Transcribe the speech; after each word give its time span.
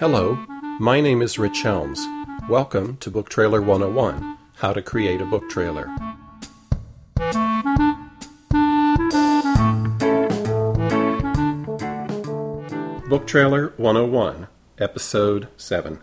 Hello, 0.00 0.34
my 0.78 0.98
name 1.02 1.20
is 1.20 1.38
Rich 1.38 1.60
Helms. 1.60 2.06
Welcome 2.48 2.96
to 3.00 3.10
Book 3.10 3.28
Trailer 3.28 3.60
101 3.60 4.38
How 4.56 4.72
to 4.72 4.80
Create 4.80 5.20
a 5.20 5.26
Book 5.26 5.50
Trailer. 5.50 5.94
Book 13.10 13.26
Trailer 13.26 13.74
101, 13.76 14.46
Episode 14.78 15.48
7. 15.58 15.98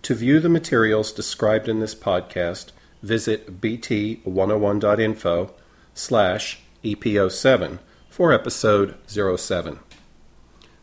To 0.00 0.14
view 0.14 0.40
the 0.40 0.48
materials 0.48 1.12
described 1.12 1.68
in 1.68 1.80
this 1.80 1.94
podcast, 1.94 2.72
visit 3.02 3.60
bt101.info 3.60 5.54
slash 5.92 6.60
EPO7 6.82 7.80
for 8.08 8.32
Episode 8.32 8.94
07. 9.06 9.80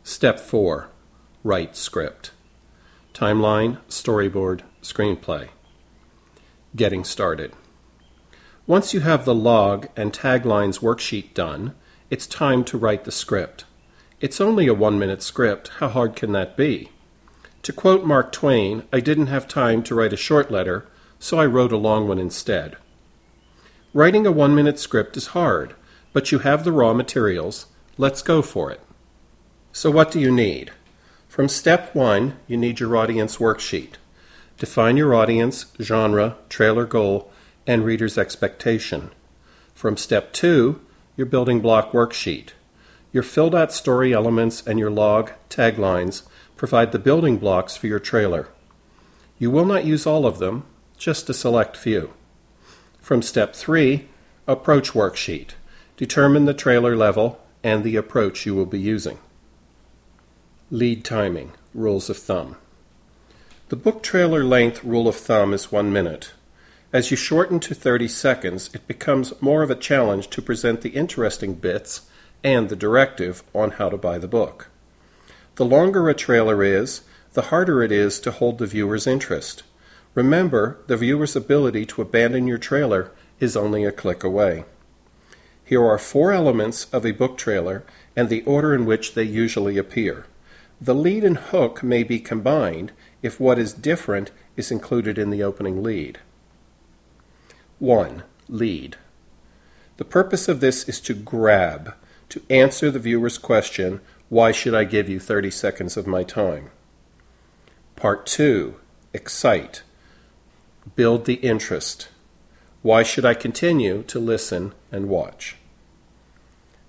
Step 0.03 0.39
4. 0.39 0.89
Write 1.43 1.75
script. 1.75 2.29
Timeline, 3.13 3.77
storyboard, 3.87 4.61
screenplay. 4.81 5.49
Getting 6.75 7.03
started. 7.03 7.53
Once 8.65 8.91
you 8.91 9.01
have 9.01 9.23
the 9.23 9.35
log 9.35 9.87
and 9.95 10.11
taglines 10.11 10.79
worksheet 10.79 11.31
done, 11.35 11.75
it's 12.09 12.25
time 12.25 12.63
to 12.63 12.75
write 12.75 13.03
the 13.03 13.11
script. 13.11 13.65
It's 14.19 14.41
only 14.41 14.65
a 14.65 14.73
one 14.73 14.97
minute 14.97 15.21
script. 15.21 15.67
How 15.77 15.89
hard 15.89 16.15
can 16.15 16.31
that 16.31 16.57
be? 16.57 16.89
To 17.61 17.71
quote 17.71 18.03
Mark 18.03 18.31
Twain, 18.31 18.83
I 18.91 18.99
didn't 18.99 19.27
have 19.27 19.47
time 19.47 19.83
to 19.83 19.95
write 19.95 20.13
a 20.13 20.17
short 20.17 20.49
letter, 20.49 20.87
so 21.19 21.39
I 21.39 21.45
wrote 21.45 21.71
a 21.71 21.77
long 21.77 22.07
one 22.07 22.17
instead. 22.17 22.77
Writing 23.93 24.25
a 24.25 24.31
one 24.31 24.55
minute 24.55 24.79
script 24.79 25.15
is 25.17 25.27
hard, 25.27 25.75
but 26.13 26.31
you 26.31 26.39
have 26.39 26.63
the 26.63 26.71
raw 26.71 26.93
materials. 26.93 27.67
Let's 27.95 28.23
go 28.23 28.41
for 28.41 28.71
it. 28.71 28.81
So, 29.71 29.91
what 29.91 30.09
do 30.09 30.19
you 30.19 30.31
need? 30.31 30.71
From 31.33 31.49
step 31.49 31.95
one, 31.95 32.37
you 32.45 32.57
need 32.57 32.79
your 32.79 32.95
audience 32.95 33.37
worksheet. 33.37 33.93
Define 34.59 34.97
your 34.97 35.15
audience, 35.15 35.65
genre, 35.81 36.37
trailer 36.47 36.85
goal, 36.85 37.31
and 37.65 37.83
reader's 37.83 38.19
expectation. 38.19 39.09
From 39.73 39.97
step 39.97 40.31
two, 40.31 40.79
your 41.17 41.25
building 41.25 41.59
block 41.59 41.91
worksheet. 41.91 42.49
Your 43.11 43.23
filled 43.23 43.55
out 43.55 43.73
story 43.73 44.13
elements 44.13 44.61
and 44.67 44.77
your 44.77 44.91
log, 44.91 45.31
taglines 45.49 46.21
provide 46.55 46.91
the 46.91 46.99
building 46.99 47.37
blocks 47.37 47.75
for 47.75 47.87
your 47.87 47.99
trailer. 47.99 48.49
You 49.39 49.49
will 49.49 49.65
not 49.65 49.85
use 49.85 50.05
all 50.05 50.27
of 50.27 50.37
them, 50.37 50.65
just 50.99 51.31
a 51.31 51.33
select 51.33 51.75
few. 51.75 52.13
From 52.99 53.23
step 53.23 53.55
three, 53.55 54.07
approach 54.45 54.91
worksheet. 54.91 55.55
Determine 55.97 56.45
the 56.45 56.53
trailer 56.53 56.95
level 56.95 57.41
and 57.63 57.83
the 57.83 57.95
approach 57.95 58.45
you 58.45 58.53
will 58.53 58.67
be 58.67 58.79
using. 58.79 59.17
Lead 60.71 61.03
timing, 61.03 61.51
rules 61.73 62.09
of 62.09 62.17
thumb. 62.17 62.55
The 63.67 63.75
book 63.75 64.01
trailer 64.01 64.43
length 64.43 64.83
rule 64.83 65.09
of 65.09 65.15
thumb 65.15 65.53
is 65.53 65.71
one 65.71 65.91
minute. 65.91 66.31
As 66.93 67.11
you 67.11 67.17
shorten 67.17 67.59
to 67.59 67.75
30 67.75 68.07
seconds, 68.07 68.69
it 68.73 68.87
becomes 68.87 69.39
more 69.41 69.61
of 69.61 69.69
a 69.69 69.75
challenge 69.75 70.29
to 70.29 70.41
present 70.41 70.81
the 70.81 70.91
interesting 70.91 71.55
bits 71.55 72.03
and 72.43 72.69
the 72.69 72.77
directive 72.77 73.43
on 73.53 73.71
how 73.71 73.89
to 73.89 73.97
buy 73.97 74.17
the 74.17 74.27
book. 74.27 74.69
The 75.55 75.65
longer 75.65 76.09
a 76.09 76.13
trailer 76.13 76.63
is, 76.63 77.01
the 77.33 77.43
harder 77.43 77.83
it 77.83 77.91
is 77.91 78.19
to 78.21 78.31
hold 78.31 78.57
the 78.57 78.65
viewer's 78.65 79.05
interest. 79.05 79.63
Remember, 80.15 80.79
the 80.87 80.97
viewer's 80.97 81.35
ability 81.35 81.85
to 81.87 82.01
abandon 82.01 82.47
your 82.47 82.57
trailer 82.57 83.11
is 83.39 83.57
only 83.57 83.83
a 83.83 83.91
click 83.91 84.23
away. 84.23 84.63
Here 85.65 85.83
are 85.83 85.97
four 85.97 86.31
elements 86.31 86.85
of 86.85 87.05
a 87.05 87.11
book 87.11 87.37
trailer 87.37 87.83
and 88.15 88.29
the 88.29 88.43
order 88.43 88.73
in 88.73 88.85
which 88.85 89.13
they 89.13 89.23
usually 89.23 89.77
appear. 89.77 90.25
The 90.83 90.93
lead 90.93 91.23
and 91.23 91.37
hook 91.37 91.81
may 91.81 92.03
be 92.03 92.19
combined 92.19 92.91
if 93.21 93.39
what 93.39 93.57
is 93.57 93.71
different 93.71 94.31
is 94.57 94.69
included 94.69 95.17
in 95.17 95.29
the 95.29 95.41
opening 95.41 95.81
lead. 95.81 96.19
1. 97.79 98.23
Lead. 98.49 98.97
The 99.95 100.03
purpose 100.03 100.49
of 100.49 100.59
this 100.59 100.89
is 100.89 100.99
to 101.01 101.13
grab, 101.13 101.93
to 102.27 102.41
answer 102.49 102.91
the 102.91 102.99
viewer's 102.99 103.37
question, 103.37 104.01
Why 104.27 104.51
should 104.51 104.75
I 104.75 104.83
give 104.83 105.07
you 105.07 105.21
30 105.21 105.51
seconds 105.51 105.95
of 105.95 106.05
my 106.05 106.21
time? 106.23 106.69
Part 107.95 108.25
2. 108.25 108.75
Excite. 109.13 109.83
Build 110.97 111.23
the 111.23 111.35
interest. 111.35 112.09
Why 112.81 113.03
should 113.03 113.23
I 113.23 113.35
continue 113.35 114.03
to 114.03 114.19
listen 114.19 114.73
and 114.91 115.07
watch? 115.07 115.55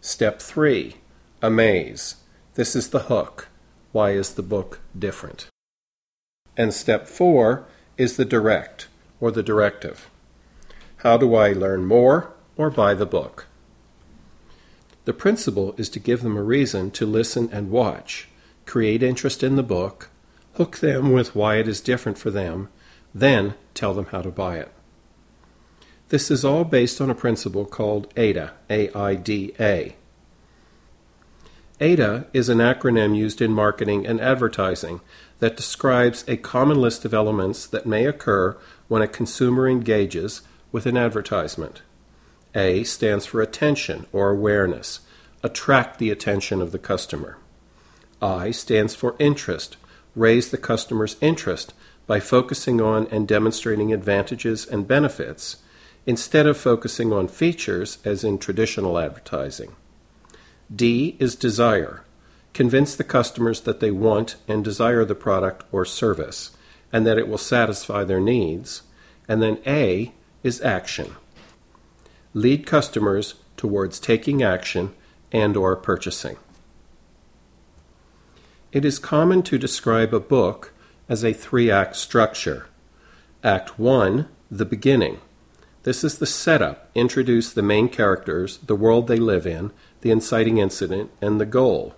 Step 0.00 0.42
3. 0.42 0.96
Amaze. 1.40 2.16
This 2.54 2.74
is 2.74 2.88
the 2.88 3.04
hook. 3.04 3.50
Why 3.94 4.10
is 4.10 4.34
the 4.34 4.42
book 4.42 4.80
different? 4.98 5.46
And 6.56 6.74
step 6.74 7.06
four 7.06 7.64
is 7.96 8.16
the 8.16 8.24
direct 8.24 8.88
or 9.20 9.30
the 9.30 9.40
directive. 9.40 10.10
How 11.04 11.16
do 11.16 11.36
I 11.36 11.52
learn 11.52 11.84
more 11.84 12.32
or 12.56 12.70
buy 12.70 12.94
the 12.94 13.06
book? 13.06 13.46
The 15.04 15.12
principle 15.12 15.76
is 15.76 15.88
to 15.90 16.00
give 16.00 16.22
them 16.22 16.36
a 16.36 16.42
reason 16.42 16.90
to 16.90 17.06
listen 17.06 17.48
and 17.52 17.70
watch, 17.70 18.28
create 18.66 19.00
interest 19.00 19.44
in 19.44 19.54
the 19.54 19.62
book, 19.62 20.10
hook 20.54 20.78
them 20.78 21.12
with 21.12 21.36
why 21.36 21.58
it 21.58 21.68
is 21.68 21.80
different 21.80 22.18
for 22.18 22.32
them, 22.32 22.70
then 23.14 23.54
tell 23.74 23.94
them 23.94 24.06
how 24.06 24.22
to 24.22 24.32
buy 24.32 24.58
it. 24.58 24.72
This 26.08 26.32
is 26.32 26.44
all 26.44 26.64
based 26.64 27.00
on 27.00 27.10
a 27.10 27.14
principle 27.14 27.64
called 27.64 28.12
AIDA, 28.16 28.54
A 28.68 28.90
I 28.90 29.14
D 29.14 29.54
A. 29.60 29.94
AIDA 31.80 32.26
is 32.32 32.48
an 32.48 32.58
acronym 32.58 33.16
used 33.16 33.42
in 33.42 33.52
marketing 33.52 34.06
and 34.06 34.20
advertising 34.20 35.00
that 35.40 35.56
describes 35.56 36.24
a 36.28 36.36
common 36.36 36.80
list 36.80 37.04
of 37.04 37.12
elements 37.12 37.66
that 37.66 37.84
may 37.84 38.06
occur 38.06 38.56
when 38.86 39.02
a 39.02 39.08
consumer 39.08 39.68
engages 39.68 40.42
with 40.70 40.86
an 40.86 40.96
advertisement. 40.96 41.82
A 42.54 42.84
stands 42.84 43.26
for 43.26 43.42
attention 43.42 44.06
or 44.12 44.30
awareness, 44.30 45.00
attract 45.42 45.98
the 45.98 46.10
attention 46.10 46.62
of 46.62 46.70
the 46.70 46.78
customer. 46.78 47.38
I 48.22 48.52
stands 48.52 48.94
for 48.94 49.16
interest, 49.18 49.76
raise 50.14 50.52
the 50.52 50.58
customer's 50.58 51.16
interest 51.20 51.74
by 52.06 52.20
focusing 52.20 52.80
on 52.80 53.08
and 53.08 53.26
demonstrating 53.26 53.92
advantages 53.92 54.64
and 54.64 54.86
benefits 54.86 55.56
instead 56.06 56.46
of 56.46 56.56
focusing 56.56 57.12
on 57.12 57.26
features 57.26 57.98
as 58.04 58.22
in 58.22 58.38
traditional 58.38 58.96
advertising. 58.96 59.74
D 60.74 61.16
is 61.18 61.34
desire. 61.34 62.04
Convince 62.52 62.94
the 62.94 63.04
customers 63.04 63.60
that 63.62 63.80
they 63.80 63.90
want 63.90 64.36
and 64.46 64.62
desire 64.62 65.04
the 65.04 65.14
product 65.14 65.64
or 65.72 65.84
service 65.84 66.56
and 66.92 67.04
that 67.04 67.18
it 67.18 67.26
will 67.26 67.38
satisfy 67.38 68.04
their 68.04 68.20
needs. 68.20 68.82
And 69.26 69.42
then 69.42 69.58
A 69.66 70.12
is 70.44 70.60
action. 70.60 71.16
Lead 72.34 72.66
customers 72.66 73.34
towards 73.56 73.98
taking 73.98 74.42
action 74.42 74.94
and 75.32 75.56
or 75.56 75.74
purchasing. 75.74 76.36
It 78.70 78.84
is 78.84 78.98
common 78.98 79.42
to 79.42 79.58
describe 79.58 80.14
a 80.14 80.20
book 80.20 80.72
as 81.08 81.24
a 81.24 81.32
three-act 81.32 81.96
structure. 81.96 82.66
Act 83.42 83.78
1, 83.78 84.28
the 84.50 84.64
beginning. 84.64 85.20
This 85.84 86.02
is 86.02 86.16
the 86.16 86.26
setup, 86.26 86.88
introduce 86.94 87.52
the 87.52 87.62
main 87.62 87.90
characters, 87.90 88.56
the 88.56 88.74
world 88.74 89.06
they 89.06 89.18
live 89.18 89.46
in, 89.46 89.70
the 90.00 90.10
inciting 90.10 90.56
incident, 90.56 91.10
and 91.20 91.38
the 91.38 91.46
goal. 91.46 91.94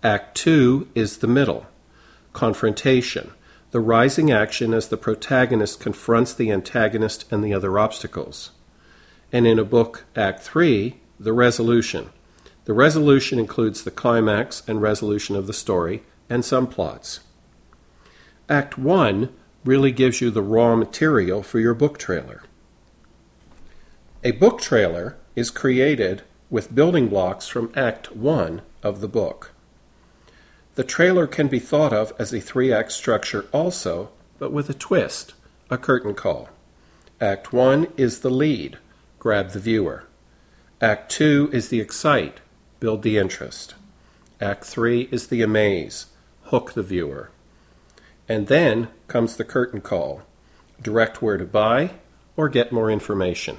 Act 0.00 0.36
2 0.36 0.88
is 0.94 1.18
the 1.18 1.26
middle 1.26 1.66
confrontation, 2.32 3.32
the 3.72 3.80
rising 3.80 4.30
action 4.30 4.72
as 4.72 4.86
the 4.86 4.96
protagonist 4.96 5.80
confronts 5.80 6.32
the 6.32 6.52
antagonist 6.52 7.30
and 7.32 7.42
the 7.42 7.52
other 7.52 7.80
obstacles. 7.80 8.52
And 9.32 9.44
in 9.44 9.58
a 9.58 9.64
book, 9.64 10.04
Act 10.14 10.40
3, 10.40 11.00
the 11.18 11.32
resolution. 11.32 12.10
The 12.64 12.72
resolution 12.72 13.40
includes 13.40 13.82
the 13.82 13.90
climax 13.90 14.62
and 14.68 14.80
resolution 14.80 15.34
of 15.34 15.48
the 15.48 15.52
story 15.52 16.04
and 16.28 16.44
subplots. 16.44 17.18
Act 18.48 18.78
1 18.78 19.34
really 19.64 19.90
gives 19.90 20.20
you 20.20 20.30
the 20.30 20.42
raw 20.42 20.76
material 20.76 21.42
for 21.42 21.58
your 21.58 21.74
book 21.74 21.98
trailer. 21.98 22.44
A 24.22 24.32
book 24.32 24.60
trailer 24.60 25.16
is 25.34 25.50
created 25.50 26.24
with 26.50 26.74
building 26.74 27.08
blocks 27.08 27.48
from 27.48 27.72
Act 27.74 28.14
1 28.14 28.60
of 28.82 29.00
the 29.00 29.08
book. 29.08 29.52
The 30.74 30.84
trailer 30.84 31.26
can 31.26 31.48
be 31.48 31.58
thought 31.58 31.94
of 31.94 32.12
as 32.18 32.34
a 32.34 32.40
three 32.40 32.70
act 32.70 32.92
structure 32.92 33.46
also, 33.50 34.10
but 34.38 34.52
with 34.52 34.68
a 34.68 34.74
twist 34.74 35.32
a 35.70 35.78
curtain 35.78 36.12
call. 36.12 36.50
Act 37.18 37.54
1 37.54 37.94
is 37.96 38.20
the 38.20 38.28
lead, 38.28 38.76
grab 39.18 39.52
the 39.52 39.58
viewer. 39.58 40.04
Act 40.82 41.10
2 41.12 41.48
is 41.50 41.70
the 41.70 41.80
excite, 41.80 42.40
build 42.78 43.02
the 43.02 43.16
interest. 43.16 43.74
Act 44.38 44.66
3 44.66 45.08
is 45.10 45.28
the 45.28 45.40
amaze, 45.40 46.06
hook 46.44 46.74
the 46.74 46.82
viewer. 46.82 47.30
And 48.28 48.48
then 48.48 48.88
comes 49.08 49.36
the 49.36 49.44
curtain 49.44 49.80
call, 49.80 50.24
direct 50.82 51.22
where 51.22 51.38
to 51.38 51.46
buy 51.46 51.92
or 52.36 52.50
get 52.50 52.70
more 52.70 52.90
information. 52.90 53.56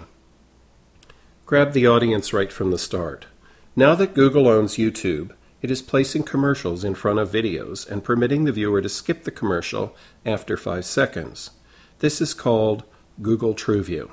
Grab 1.51 1.73
the 1.73 1.85
audience 1.85 2.31
right 2.31 2.49
from 2.49 2.71
the 2.71 2.77
start. 2.77 3.25
Now 3.75 3.93
that 3.95 4.13
Google 4.13 4.47
owns 4.47 4.75
YouTube, 4.75 5.33
It 5.61 5.69
is 5.69 5.81
placing 5.81 6.23
commercials 6.23 6.85
in 6.85 6.95
front 6.95 7.19
of 7.19 7.29
videos 7.29 7.85
and 7.85 8.05
permitting 8.05 8.45
the 8.45 8.53
viewer 8.53 8.81
to 8.81 8.87
skip 8.87 9.25
the 9.25 9.31
commercial 9.31 9.93
after 10.25 10.55
five 10.55 10.85
seconds. 10.85 11.49
This 11.99 12.21
is 12.21 12.33
called 12.33 12.85
Google 13.21 13.53
TrueView. 13.53 14.11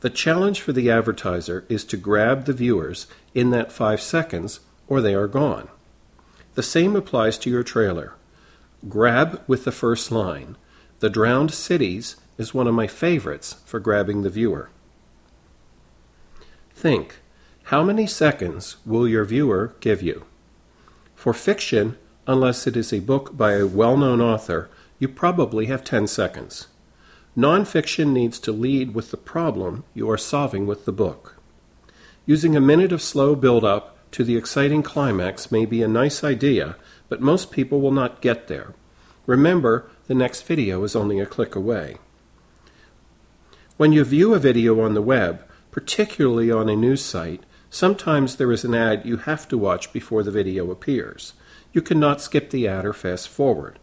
The 0.00 0.08
challenge 0.08 0.62
for 0.62 0.72
the 0.72 0.90
advertiser 0.90 1.66
is 1.68 1.84
to 1.84 1.98
grab 1.98 2.46
the 2.46 2.54
viewers 2.54 3.08
in 3.34 3.50
that 3.50 3.70
five 3.70 4.00
seconds 4.00 4.60
or 4.88 5.02
they 5.02 5.14
are 5.14 5.28
gone. 5.28 5.68
The 6.54 6.62
same 6.62 6.96
applies 6.96 7.36
to 7.40 7.50
your 7.50 7.62
trailer. 7.62 8.14
Grab 8.88 9.42
with 9.46 9.66
the 9.66 9.70
first 9.70 10.10
line. 10.10 10.56
The 11.00 11.10
Drowned 11.10 11.52
Cities 11.52 12.16
is 12.38 12.54
one 12.54 12.66
of 12.66 12.74
my 12.74 12.86
favorites 12.86 13.56
for 13.66 13.80
grabbing 13.80 14.22
the 14.22 14.30
viewer. 14.30 14.70
Think 16.74 17.16
how 17.68 17.82
many 17.82 18.06
seconds 18.06 18.76
will 18.84 19.08
your 19.08 19.24
viewer 19.24 19.74
give 19.80 20.02
you? 20.02 20.26
For 21.14 21.32
fiction, 21.32 21.96
unless 22.26 22.66
it 22.66 22.76
is 22.76 22.92
a 22.92 23.00
book 23.00 23.36
by 23.36 23.54
a 23.54 23.66
well 23.66 23.96
known 23.96 24.20
author, 24.20 24.68
you 24.98 25.08
probably 25.08 25.66
have 25.66 25.82
10 25.82 26.06
seconds. 26.06 26.66
Nonfiction 27.36 28.12
needs 28.12 28.38
to 28.40 28.52
lead 28.52 28.94
with 28.94 29.10
the 29.10 29.16
problem 29.16 29.84
you 29.94 30.10
are 30.10 30.18
solving 30.18 30.66
with 30.66 30.84
the 30.84 30.92
book. 30.92 31.36
Using 32.26 32.54
a 32.54 32.60
minute 32.60 32.92
of 32.92 33.02
slow 33.02 33.34
build 33.34 33.64
up 33.64 33.96
to 34.12 34.22
the 34.22 34.36
exciting 34.36 34.82
climax 34.82 35.50
may 35.50 35.64
be 35.64 35.82
a 35.82 35.88
nice 35.88 36.22
idea, 36.22 36.76
but 37.08 37.20
most 37.20 37.50
people 37.50 37.80
will 37.80 37.92
not 37.92 38.20
get 38.20 38.46
there. 38.46 38.74
Remember, 39.26 39.90
the 40.06 40.14
next 40.14 40.42
video 40.42 40.84
is 40.84 40.94
only 40.94 41.18
a 41.18 41.26
click 41.26 41.56
away. 41.56 41.96
When 43.76 43.92
you 43.92 44.04
view 44.04 44.34
a 44.34 44.38
video 44.38 44.80
on 44.80 44.94
the 44.94 45.02
web, 45.02 45.42
particularly 45.74 46.50
on 46.50 46.70
a 46.70 46.76
news 46.76 47.04
site, 47.04 47.42
Sometimes 47.74 48.36
there 48.36 48.52
is 48.52 48.62
an 48.62 48.72
ad 48.72 49.04
you 49.04 49.16
have 49.16 49.48
to 49.48 49.58
watch 49.58 49.92
before 49.92 50.22
the 50.22 50.30
video 50.30 50.70
appears. 50.70 51.32
You 51.72 51.82
cannot 51.82 52.20
skip 52.20 52.50
the 52.50 52.68
ad 52.68 52.86
or 52.86 52.92
fast 52.92 53.28
forward. 53.28 53.80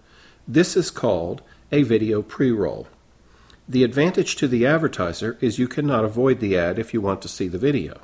This 0.47 0.77
is 0.77 0.89
called 0.89 1.41
a 1.73 1.83
video 1.83 2.21
pre 2.21 2.51
roll. 2.51 2.87
The 3.67 3.83
advantage 3.83 4.37
to 4.37 4.47
the 4.47 4.65
advertiser 4.65 5.37
is 5.41 5.59
you 5.59 5.67
cannot 5.67 6.05
avoid 6.05 6.39
the 6.39 6.57
ad 6.57 6.79
if 6.79 6.93
you 6.93 7.01
want 7.01 7.21
to 7.23 7.27
see 7.27 7.49
the 7.49 7.57
video. 7.57 7.99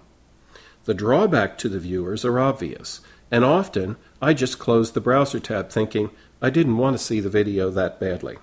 The 0.83 0.93
drawback 0.93 1.57
to 1.59 1.69
the 1.69 1.79
viewers 1.79 2.25
are 2.25 2.37
obvious, 2.37 2.99
and 3.31 3.45
often 3.45 3.95
I 4.21 4.33
just 4.33 4.59
close 4.59 4.91
the 4.91 4.99
browser 4.99 5.39
tab 5.39 5.69
thinking 5.69 6.09
I 6.41 6.49
didn't 6.49 6.75
want 6.75 6.97
to 6.97 7.01
see 7.01 7.21
the 7.21 7.29
video 7.29 7.69
that 7.69 7.97
badly. 7.97 8.39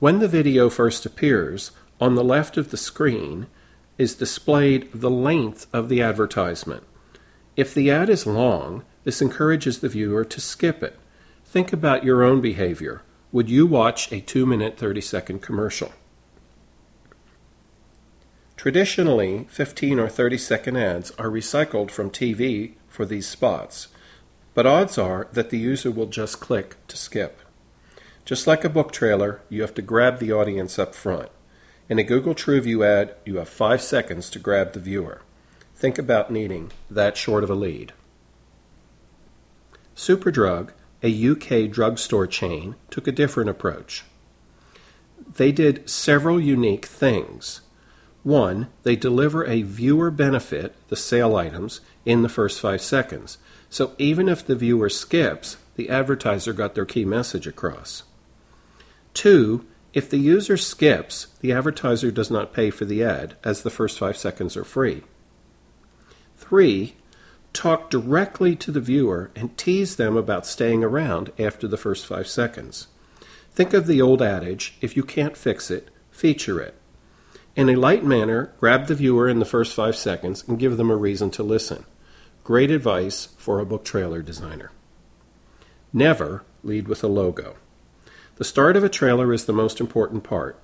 When 0.00 0.18
the 0.18 0.26
video 0.26 0.68
first 0.68 1.06
appears, 1.06 1.70
on 2.00 2.14
the 2.14 2.24
left 2.24 2.56
of 2.56 2.70
the 2.70 2.76
screen, 2.76 3.46
is 3.98 4.14
displayed 4.14 4.90
the 4.92 5.10
length 5.10 5.66
of 5.72 5.88
the 5.88 6.02
advertisement. 6.02 6.82
If 7.56 7.72
the 7.72 7.90
ad 7.90 8.08
is 8.08 8.26
long, 8.26 8.84
this 9.04 9.22
encourages 9.22 9.78
the 9.78 9.88
viewer 9.88 10.24
to 10.24 10.40
skip 10.40 10.82
it. 10.82 10.98
Think 11.44 11.72
about 11.72 12.04
your 12.04 12.22
own 12.22 12.40
behavior. 12.40 13.02
Would 13.30 13.48
you 13.48 13.66
watch 13.66 14.10
a 14.10 14.20
2 14.20 14.46
minute 14.46 14.76
30 14.76 15.00
second 15.00 15.42
commercial? 15.42 15.92
Traditionally, 18.56 19.46
15 19.50 20.00
or 20.00 20.08
30 20.08 20.38
second 20.38 20.76
ads 20.76 21.10
are 21.12 21.28
recycled 21.28 21.90
from 21.90 22.10
TV 22.10 22.74
for 22.88 23.04
these 23.04 23.26
spots, 23.26 23.88
but 24.54 24.66
odds 24.66 24.96
are 24.96 25.28
that 25.32 25.50
the 25.50 25.58
user 25.58 25.90
will 25.90 26.06
just 26.06 26.40
click 26.40 26.76
to 26.88 26.96
skip. 26.96 27.40
Just 28.24 28.46
like 28.46 28.64
a 28.64 28.70
book 28.70 28.90
trailer, 28.90 29.42
you 29.50 29.60
have 29.60 29.74
to 29.74 29.82
grab 29.82 30.18
the 30.18 30.32
audience 30.32 30.78
up 30.78 30.94
front. 30.94 31.28
In 31.86 31.98
a 31.98 32.04
Google 32.04 32.34
TrueView 32.34 32.84
ad, 32.84 33.14
you 33.26 33.36
have 33.36 33.48
five 33.48 33.82
seconds 33.82 34.30
to 34.30 34.38
grab 34.38 34.72
the 34.72 34.80
viewer. 34.80 35.20
Think 35.76 35.98
about 35.98 36.30
needing 36.30 36.72
that 36.90 37.16
short 37.16 37.44
of 37.44 37.50
a 37.50 37.54
lead. 37.54 37.92
Superdrug, 39.94 40.70
a 41.02 41.30
UK 41.30 41.70
drugstore 41.70 42.26
chain, 42.26 42.76
took 42.88 43.06
a 43.06 43.12
different 43.12 43.50
approach. 43.50 44.04
They 45.36 45.52
did 45.52 45.88
several 45.88 46.40
unique 46.40 46.86
things. 46.86 47.60
One, 48.22 48.68
they 48.82 48.96
deliver 48.96 49.44
a 49.44 49.60
viewer 49.60 50.10
benefit, 50.10 50.74
the 50.88 50.96
sale 50.96 51.36
items, 51.36 51.82
in 52.06 52.22
the 52.22 52.30
first 52.30 52.60
five 52.60 52.80
seconds. 52.80 53.36
So 53.68 53.92
even 53.98 54.30
if 54.30 54.46
the 54.46 54.56
viewer 54.56 54.88
skips, 54.88 55.58
the 55.76 55.90
advertiser 55.90 56.54
got 56.54 56.74
their 56.74 56.86
key 56.86 57.04
message 57.04 57.46
across. 57.46 58.04
Two, 59.12 59.66
if 59.94 60.10
the 60.10 60.18
user 60.18 60.56
skips, 60.56 61.28
the 61.40 61.52
advertiser 61.52 62.10
does 62.10 62.28
not 62.28 62.52
pay 62.52 62.68
for 62.70 62.84
the 62.84 63.04
ad, 63.04 63.36
as 63.44 63.62
the 63.62 63.70
first 63.70 63.96
five 63.96 64.16
seconds 64.16 64.56
are 64.56 64.64
free. 64.64 65.04
3. 66.36 66.96
Talk 67.52 67.90
directly 67.90 68.56
to 68.56 68.72
the 68.72 68.80
viewer 68.80 69.30
and 69.36 69.56
tease 69.56 69.94
them 69.94 70.16
about 70.16 70.46
staying 70.46 70.82
around 70.82 71.30
after 71.38 71.68
the 71.68 71.76
first 71.76 72.04
five 72.06 72.26
seconds. 72.26 72.88
Think 73.52 73.72
of 73.72 73.86
the 73.86 74.02
old 74.02 74.20
adage 74.20 74.76
if 74.80 74.96
you 74.96 75.04
can't 75.04 75.36
fix 75.36 75.70
it, 75.70 75.90
feature 76.10 76.60
it. 76.60 76.74
In 77.54 77.68
a 77.68 77.76
light 77.76 78.04
manner, 78.04 78.52
grab 78.58 78.88
the 78.88 78.96
viewer 78.96 79.28
in 79.28 79.38
the 79.38 79.44
first 79.44 79.72
five 79.72 79.94
seconds 79.94 80.42
and 80.48 80.58
give 80.58 80.76
them 80.76 80.90
a 80.90 80.96
reason 80.96 81.30
to 81.30 81.44
listen. 81.44 81.84
Great 82.42 82.72
advice 82.72 83.28
for 83.38 83.60
a 83.60 83.64
book 83.64 83.84
trailer 83.84 84.22
designer. 84.22 84.72
Never 85.92 86.42
lead 86.64 86.88
with 86.88 87.04
a 87.04 87.08
logo. 87.08 87.54
The 88.36 88.44
start 88.44 88.76
of 88.76 88.82
a 88.82 88.88
trailer 88.88 89.32
is 89.32 89.44
the 89.44 89.52
most 89.52 89.80
important 89.80 90.24
part. 90.24 90.60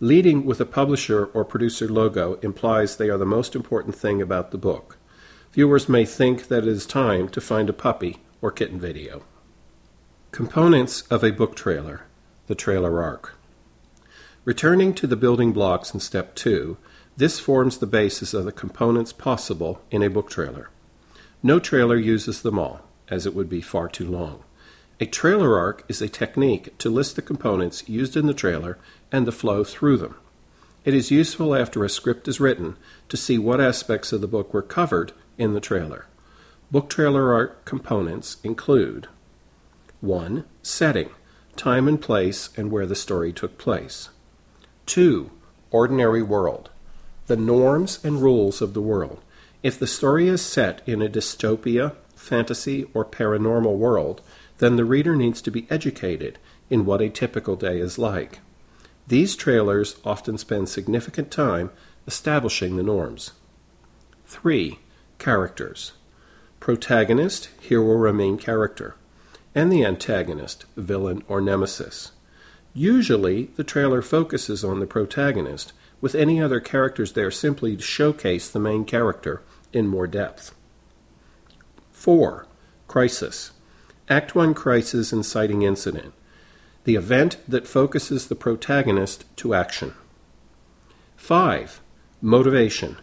Leading 0.00 0.44
with 0.44 0.60
a 0.60 0.66
publisher 0.66 1.24
or 1.32 1.46
producer 1.46 1.88
logo 1.88 2.34
implies 2.42 2.96
they 2.96 3.08
are 3.08 3.16
the 3.16 3.24
most 3.24 3.56
important 3.56 3.94
thing 3.94 4.20
about 4.20 4.50
the 4.50 4.58
book. 4.58 4.98
Viewers 5.52 5.88
may 5.88 6.04
think 6.04 6.48
that 6.48 6.64
it 6.64 6.68
is 6.68 6.84
time 6.84 7.30
to 7.30 7.40
find 7.40 7.70
a 7.70 7.72
puppy 7.72 8.18
or 8.42 8.50
kitten 8.50 8.78
video. 8.78 9.22
Components 10.30 11.00
of 11.10 11.24
a 11.24 11.32
book 11.32 11.56
trailer 11.56 12.02
The 12.48 12.54
trailer 12.54 13.02
arc. 13.02 13.34
Returning 14.44 14.92
to 14.94 15.06
the 15.06 15.16
building 15.16 15.52
blocks 15.52 15.94
in 15.94 16.00
step 16.00 16.34
2, 16.34 16.76
this 17.16 17.40
forms 17.40 17.78
the 17.78 17.86
basis 17.86 18.34
of 18.34 18.44
the 18.44 18.52
components 18.52 19.14
possible 19.14 19.80
in 19.90 20.02
a 20.02 20.10
book 20.10 20.28
trailer. 20.28 20.68
No 21.42 21.58
trailer 21.58 21.96
uses 21.96 22.42
them 22.42 22.58
all, 22.58 22.82
as 23.08 23.24
it 23.24 23.34
would 23.34 23.48
be 23.48 23.62
far 23.62 23.88
too 23.88 24.08
long. 24.08 24.44
A 25.02 25.06
trailer 25.06 25.58
arc 25.58 25.82
is 25.88 26.02
a 26.02 26.10
technique 26.10 26.76
to 26.76 26.90
list 26.90 27.16
the 27.16 27.22
components 27.22 27.88
used 27.88 28.18
in 28.18 28.26
the 28.26 28.34
trailer 28.34 28.76
and 29.10 29.26
the 29.26 29.32
flow 29.32 29.64
through 29.64 29.96
them. 29.96 30.16
It 30.84 30.92
is 30.92 31.10
useful 31.10 31.54
after 31.54 31.82
a 31.82 31.88
script 31.88 32.28
is 32.28 32.38
written 32.38 32.76
to 33.08 33.16
see 33.16 33.38
what 33.38 33.62
aspects 33.62 34.12
of 34.12 34.20
the 34.20 34.28
book 34.28 34.52
were 34.52 34.60
covered 34.60 35.12
in 35.38 35.54
the 35.54 35.60
trailer. 35.60 36.04
Book 36.70 36.90
trailer 36.90 37.32
arc 37.32 37.64
components 37.64 38.36
include 38.44 39.08
1. 40.02 40.44
Setting, 40.62 41.08
time 41.56 41.88
and 41.88 42.00
place, 42.00 42.50
and 42.54 42.70
where 42.70 42.86
the 42.86 42.94
story 42.94 43.32
took 43.32 43.56
place. 43.56 44.10
2. 44.84 45.30
Ordinary 45.70 46.22
world, 46.22 46.68
the 47.26 47.36
norms 47.36 48.04
and 48.04 48.20
rules 48.20 48.60
of 48.60 48.74
the 48.74 48.82
world. 48.82 49.22
If 49.62 49.78
the 49.78 49.86
story 49.86 50.28
is 50.28 50.42
set 50.42 50.86
in 50.86 51.00
a 51.00 51.08
dystopia, 51.08 51.94
fantasy, 52.14 52.86
or 52.92 53.04
paranormal 53.04 53.76
world, 53.76 54.20
then 54.60 54.76
the 54.76 54.84
reader 54.84 55.16
needs 55.16 55.42
to 55.42 55.50
be 55.50 55.66
educated 55.70 56.38
in 56.68 56.84
what 56.84 57.00
a 57.00 57.08
typical 57.08 57.56
day 57.56 57.78
is 57.80 57.98
like. 57.98 58.40
These 59.08 59.34
trailers 59.34 59.96
often 60.04 60.38
spend 60.38 60.68
significant 60.68 61.30
time 61.30 61.70
establishing 62.06 62.76
the 62.76 62.82
norms. 62.82 63.32
3. 64.26 64.78
Characters 65.18 65.92
Protagonist, 66.60 67.48
here 67.58 67.82
will 67.82 67.96
remain 67.96 68.36
character, 68.36 68.94
and 69.54 69.72
the 69.72 69.84
antagonist, 69.84 70.66
villain 70.76 71.24
or 71.26 71.40
nemesis. 71.40 72.12
Usually, 72.74 73.46
the 73.56 73.64
trailer 73.64 74.02
focuses 74.02 74.62
on 74.62 74.78
the 74.78 74.86
protagonist, 74.86 75.72
with 76.02 76.14
any 76.14 76.40
other 76.40 76.60
characters 76.60 77.14
there 77.14 77.30
simply 77.30 77.76
to 77.76 77.82
showcase 77.82 78.48
the 78.48 78.60
main 78.60 78.84
character 78.84 79.42
in 79.72 79.88
more 79.88 80.06
depth. 80.06 80.54
4. 81.92 82.46
Crisis 82.86 83.52
Act 84.10 84.34
1 84.34 84.54
Crisis 84.54 85.12
Inciting 85.12 85.62
Incident 85.62 86.12
the 86.82 86.96
event 86.96 87.36
that 87.46 87.68
focuses 87.68 88.26
the 88.26 88.34
protagonist 88.34 89.24
to 89.36 89.54
action. 89.54 89.94
5. 91.14 91.80
Motivation 92.20 92.96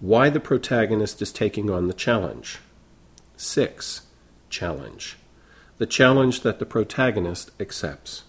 why 0.00 0.28
the 0.30 0.40
protagonist 0.40 1.22
is 1.22 1.30
taking 1.30 1.70
on 1.70 1.86
the 1.86 1.94
challenge. 1.94 2.58
6. 3.36 4.02
Challenge 4.50 5.16
the 5.76 5.86
challenge 5.86 6.40
that 6.40 6.58
the 6.58 6.66
protagonist 6.66 7.52
accepts. 7.60 8.24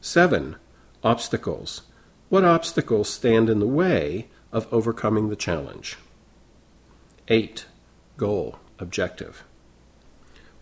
7. 0.00 0.54
Obstacles 1.02 1.82
what 2.28 2.44
obstacles 2.44 3.08
stand 3.08 3.50
in 3.50 3.58
the 3.58 3.66
way 3.66 4.28
of 4.52 4.72
overcoming 4.72 5.30
the 5.30 5.36
challenge. 5.36 5.96
8. 7.26 7.66
Goal, 8.16 8.60
objective 8.78 9.42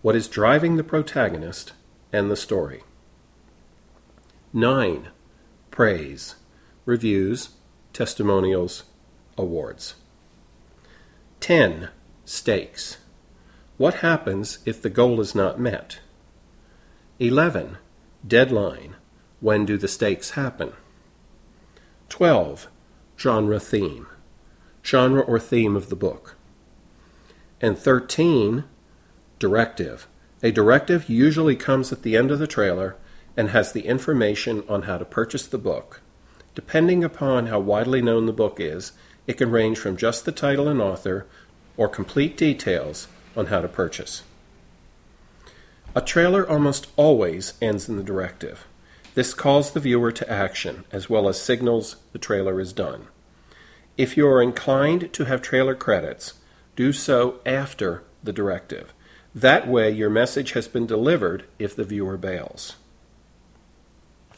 what 0.02 0.16
is 0.16 0.26
driving 0.26 0.76
the 0.76 0.85
protagonist 0.85 1.73
and 2.12 2.30
the 2.30 2.37
story. 2.37 2.82
9. 4.52 5.09
Praise, 5.71 6.35
reviews, 6.85 7.50
testimonials, 7.92 8.82
awards. 9.38 9.94
10. 11.40 11.88
Stakes. 12.25 12.99
What 13.78 13.94
happens 13.94 14.59
if 14.66 14.82
the 14.82 14.90
goal 14.90 15.21
is 15.21 15.35
not 15.35 15.59
met? 15.59 16.00
11. 17.18 17.78
Deadline. 18.26 18.97
When 19.40 19.64
do 19.64 19.76
the 19.76 19.88
stakes 19.88 20.30
happen? 20.30 20.73
12. 22.09 22.68
Genre 23.16 23.61
theme. 23.61 24.06
Genre 24.85 25.23
or 25.23 25.38
theme 25.38 25.76
of 25.76 25.88
the 25.88 25.97
book. 25.97 26.37
And 27.61 27.78
13. 27.78 28.64
Directive. 29.42 30.06
A 30.44 30.52
directive 30.52 31.08
usually 31.11 31.56
comes 31.56 31.90
at 31.90 32.04
the 32.04 32.16
end 32.16 32.30
of 32.30 32.38
the 32.38 32.46
trailer 32.46 32.94
and 33.37 33.50
has 33.50 33.72
the 33.72 33.87
information 33.87 34.62
on 34.68 34.82
how 34.82 34.99
to 34.99 35.04
purchase 35.04 35.49
the 35.49 35.58
book. 35.58 36.00
Depending 36.54 37.02
upon 37.02 37.49
how 37.49 37.58
widely 37.58 38.00
known 38.00 38.26
the 38.26 38.32
book 38.32 38.61
is, 38.61 38.92
it 39.26 39.38
can 39.38 39.50
range 39.50 39.78
from 39.78 39.96
just 39.96 40.25
the 40.25 40.30
title 40.30 40.68
and 40.68 40.80
author 40.80 41.26
or 41.76 41.88
complete 41.88 42.37
details 42.37 43.08
on 43.37 43.46
how 43.46 43.61
to 43.61 43.66
purchase. 43.66 44.22
A 45.96 46.00
trailer 46.00 46.49
almost 46.49 46.87
always 46.94 47.54
ends 47.61 47.88
in 47.88 47.96
the 47.96 48.04
directive. 48.04 48.68
This 49.14 49.34
calls 49.34 49.72
the 49.72 49.80
viewer 49.80 50.12
to 50.12 50.30
action 50.30 50.84
as 50.92 51.11
well 51.11 51.28
as 51.28 51.42
signals 51.42 51.96
the 52.12 52.20
trailer 52.20 52.61
is 52.61 52.72
done. 52.72 53.08
If 53.99 54.16
you 54.16 54.25
are 54.28 54.40
inclined 54.40 55.12
to 55.14 55.25
have 55.25 55.42
trailer 55.42 55.75
credits, 55.75 56.34
do 56.76 56.92
so 56.92 57.40
after 57.44 58.04
the 58.22 58.32
directive. 58.32 58.94
That 59.34 59.66
way, 59.66 59.90
your 59.90 60.10
message 60.10 60.52
has 60.52 60.68
been 60.68 60.86
delivered 60.86 61.44
if 61.58 61.74
the 61.74 61.84
viewer 61.84 62.16
bails. 62.16 62.76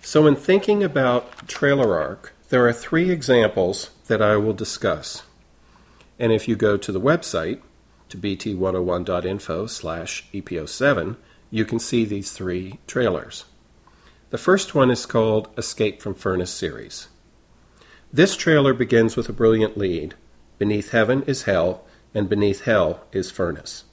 So, 0.03 0.27
in 0.27 0.37
thinking 0.37 0.85
about 0.85 1.49
trailer 1.49 1.99
arc, 1.99 2.35
there 2.51 2.67
are 2.69 2.73
three 2.73 3.11
examples 3.11 3.91
that 4.07 4.23
I 4.23 4.37
will 4.37 4.53
discuss. 4.53 5.23
And 6.19 6.31
if 6.31 6.47
you 6.47 6.55
go 6.55 6.77
to 6.77 6.93
the 6.93 7.01
website, 7.01 7.61
to 8.11 8.19
bt101.info 8.19 9.67
slash 9.67 10.29
EPO7, 10.33 11.17
you 11.51 11.65
can 11.65 11.79
see 11.79 12.05
these 12.05 12.31
three 12.31 12.79
trailers. 12.87 13.45
The 14.31 14.39
first 14.39 14.75
one 14.75 14.91
is 14.91 15.07
called 15.07 15.49
Escape 15.57 16.01
from 16.01 16.15
Furnace 16.15 16.53
Series. 16.53 17.09
This 18.13 18.37
trailer 18.37 18.75
begins 18.75 19.17
with 19.17 19.29
a 19.29 19.33
brilliant 19.33 19.77
lead 19.77 20.15
Beneath 20.59 20.91
Heaven 20.91 21.23
is 21.25 21.43
Hell, 21.43 21.85
and 22.15 22.29
Beneath 22.29 22.63
Hell 22.63 23.05
is 23.11 23.31
Furnace. 23.31 23.85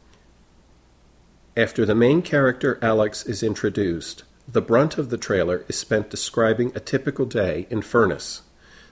After 1.57 1.85
the 1.85 1.95
main 1.95 2.21
character 2.21 2.79
Alex 2.81 3.25
is 3.25 3.43
introduced, 3.43 4.23
the 4.47 4.61
brunt 4.61 4.97
of 4.97 5.09
the 5.09 5.17
trailer 5.17 5.65
is 5.67 5.77
spent 5.77 6.09
describing 6.09 6.71
a 6.73 6.79
typical 6.79 7.25
day 7.25 7.67
in 7.69 7.81
Furnace. 7.81 8.43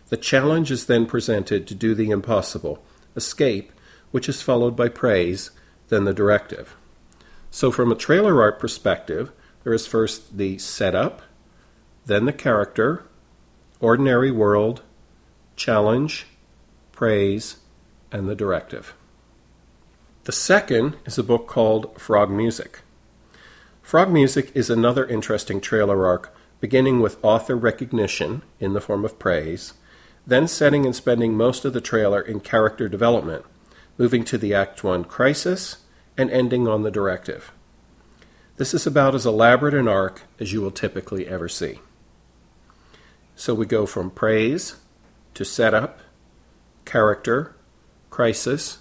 The 0.09 0.17
challenge 0.17 0.69
is 0.69 0.85
then 0.85 1.05
presented 1.05 1.67
to 1.67 1.75
do 1.75 1.95
the 1.95 2.09
impossible, 2.09 2.83
escape, 3.15 3.71
which 4.11 4.27
is 4.27 4.41
followed 4.41 4.75
by 4.75 4.89
praise, 4.89 5.51
then 5.87 6.03
the 6.03 6.13
directive. 6.13 6.75
So, 7.49 7.71
from 7.71 7.93
a 7.93 7.95
trailer 7.95 8.41
arc 8.41 8.59
perspective, 8.59 9.31
there 9.63 9.73
is 9.73 9.87
first 9.87 10.37
the 10.37 10.57
setup, 10.57 11.21
then 12.07 12.25
the 12.25 12.33
character, 12.33 13.05
ordinary 13.79 14.31
world, 14.31 14.81
challenge, 15.55 16.27
praise, 16.91 17.57
and 18.11 18.27
the 18.27 18.35
directive. 18.35 18.95
The 20.29 20.33
second 20.33 20.95
is 21.07 21.17
a 21.17 21.23
book 21.23 21.47
called 21.47 21.99
Frog 21.99 22.29
Music. 22.29 22.81
Frog 23.81 24.11
Music 24.11 24.51
is 24.53 24.69
another 24.69 25.07
interesting 25.07 25.59
trailer 25.59 26.05
arc, 26.05 26.35
beginning 26.59 26.99
with 26.99 27.17
author 27.25 27.55
recognition 27.55 28.43
in 28.59 28.73
the 28.73 28.79
form 28.79 29.03
of 29.03 29.17
praise, 29.17 29.73
then 30.27 30.47
setting 30.47 30.85
and 30.85 30.95
spending 30.95 31.33
most 31.33 31.65
of 31.65 31.73
the 31.73 31.81
trailer 31.81 32.21
in 32.21 32.41
character 32.41 32.87
development, 32.87 33.43
moving 33.97 34.23
to 34.25 34.37
the 34.37 34.53
Act 34.53 34.83
1 34.83 35.05
crisis, 35.05 35.77
and 36.15 36.29
ending 36.29 36.67
on 36.67 36.83
the 36.83 36.91
directive. 36.91 37.51
This 38.57 38.75
is 38.75 38.85
about 38.85 39.15
as 39.15 39.25
elaborate 39.25 39.73
an 39.73 39.87
arc 39.87 40.21
as 40.39 40.53
you 40.53 40.61
will 40.61 40.69
typically 40.69 41.25
ever 41.25 41.49
see. 41.49 41.79
So 43.35 43.55
we 43.55 43.65
go 43.65 43.87
from 43.87 44.11
praise 44.11 44.75
to 45.33 45.43
setup, 45.43 46.01
character, 46.85 47.55
crisis, 48.11 48.77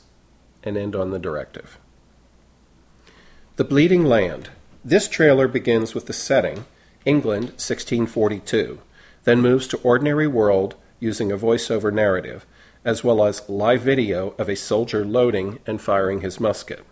and 0.62 0.76
end 0.76 0.94
on 0.94 1.10
the 1.10 1.18
directive. 1.18 1.78
The 3.56 3.64
Bleeding 3.64 4.04
Land. 4.04 4.50
This 4.84 5.08
trailer 5.08 5.48
begins 5.48 5.94
with 5.94 6.06
the 6.06 6.12
setting, 6.12 6.64
England 7.04 7.46
1642, 7.58 8.80
then 9.24 9.40
moves 9.40 9.66
to 9.68 9.78
ordinary 9.78 10.26
world 10.26 10.76
using 11.00 11.32
a 11.32 11.38
voiceover 11.38 11.92
narrative, 11.92 12.46
as 12.84 13.02
well 13.02 13.24
as 13.24 13.48
live 13.48 13.82
video 13.82 14.34
of 14.38 14.48
a 14.48 14.56
soldier 14.56 15.04
loading 15.04 15.58
and 15.66 15.80
firing 15.80 16.20
his 16.20 16.38
musket. 16.40 16.84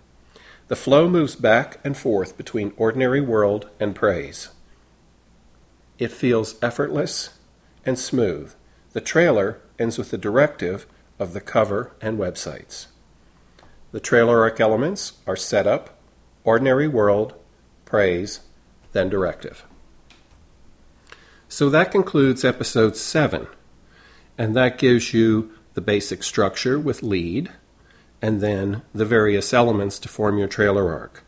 The 0.69 0.77
flow 0.77 1.09
moves 1.09 1.37
back 1.37 1.79
and 1.85 1.97
forth 1.97 2.37
between 2.37 2.73
ordinary 2.77 3.21
world 3.21 3.69
and 3.79 3.95
praise. 3.95 4.49
It 5.99 6.11
feels 6.11 6.57
effortless 6.61 7.39
and 7.85 7.99
smooth. 7.99 8.53
The 8.93 9.01
trailer 9.01 9.61
ends 9.79 9.97
with 9.97 10.11
the 10.11 10.19
directive 10.19 10.87
of 11.19 11.33
the 11.33 11.41
cover 11.41 11.93
and 12.01 12.19
websites. 12.19 12.89
The 13.97 14.01
trailer 14.01 14.43
arc 14.43 14.61
elements 14.61 15.15
are 15.27 15.37
setup, 15.37 15.99
ordinary 16.45 16.87
world, 16.87 17.33
praise, 17.87 18.41
then 18.93 19.09
directive. 19.09 19.65
So 21.49 21.71
that 21.71 21.93
concludes 21.93 22.45
episode 22.45 22.99
7, 22.99 23.47
and 24.37 24.55
that 24.55 24.77
gives 24.77 25.15
you 25.15 25.51
the 25.73 25.81
basic 25.81 26.25
structure 26.25 26.79
with 26.79 27.03
lead, 27.03 27.51
and 28.21 28.43
then 28.43 28.83
the 28.93 29.07
various 29.07 29.55
elements 29.55 29.99
to 30.01 30.11
form 30.11 30.37
your 30.37 30.47
trailer 30.47 30.93
arc. 30.93 31.25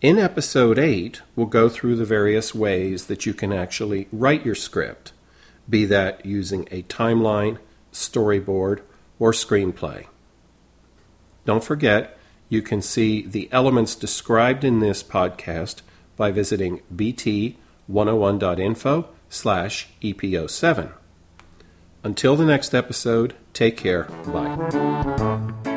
In 0.00 0.18
episode 0.18 0.80
8, 0.80 1.22
we'll 1.36 1.46
go 1.46 1.68
through 1.68 1.94
the 1.94 2.04
various 2.04 2.52
ways 2.52 3.06
that 3.06 3.24
you 3.24 3.32
can 3.32 3.52
actually 3.52 4.08
write 4.10 4.44
your 4.44 4.56
script, 4.56 5.12
be 5.70 5.84
that 5.84 6.26
using 6.26 6.66
a 6.72 6.82
timeline, 6.82 7.58
storyboard, 7.92 8.80
or 9.20 9.30
screenplay. 9.30 10.06
Don't 11.44 11.64
forget, 11.64 12.16
you 12.48 12.62
can 12.62 12.80
see 12.82 13.26
the 13.26 13.48
elements 13.52 13.94
described 13.94 14.64
in 14.64 14.80
this 14.80 15.02
podcast 15.02 15.82
by 16.16 16.30
visiting 16.30 16.80
bt101.info 16.94 19.08
slash 19.28 19.88
EPO7. 20.02 20.92
Until 22.02 22.36
the 22.36 22.46
next 22.46 22.74
episode, 22.74 23.34
take 23.52 23.76
care. 23.76 24.04
Bye. 24.26 25.73